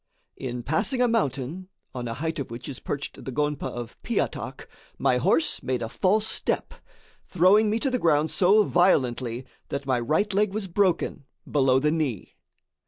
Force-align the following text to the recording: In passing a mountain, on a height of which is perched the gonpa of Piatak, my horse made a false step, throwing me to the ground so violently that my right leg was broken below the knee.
In 0.37 0.63
passing 0.63 0.99
a 0.99 1.07
mountain, 1.07 1.69
on 1.93 2.07
a 2.07 2.15
height 2.15 2.39
of 2.39 2.49
which 2.49 2.67
is 2.67 2.79
perched 2.79 3.23
the 3.23 3.31
gonpa 3.31 3.67
of 3.69 4.01
Piatak, 4.01 4.67
my 4.97 5.17
horse 5.17 5.61
made 5.61 5.83
a 5.83 5.89
false 5.89 6.25
step, 6.25 6.73
throwing 7.27 7.69
me 7.69 7.77
to 7.77 7.91
the 7.91 7.99
ground 7.99 8.31
so 8.31 8.63
violently 8.63 9.45
that 9.69 9.85
my 9.85 9.99
right 9.99 10.33
leg 10.33 10.55
was 10.55 10.67
broken 10.67 11.25
below 11.47 11.77
the 11.77 11.91
knee. 11.91 12.33